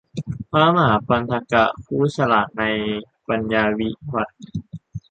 [0.51, 2.63] พระมหาปันถกะ ผู้ฉลาดใน
[3.27, 4.29] ปัญญาวิวัฎ